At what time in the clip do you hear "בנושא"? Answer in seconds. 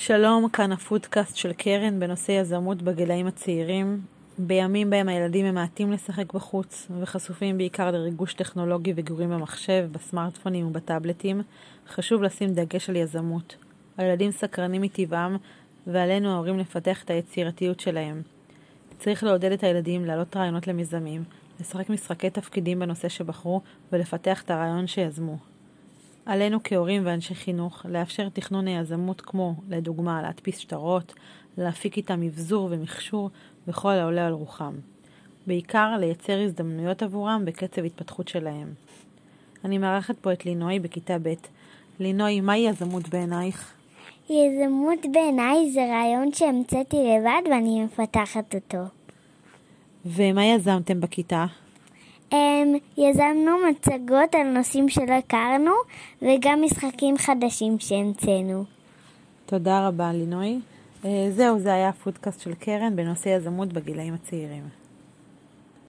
2.00-2.32, 22.78-23.08, 62.96-63.28